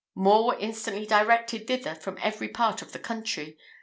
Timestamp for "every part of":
2.23-2.91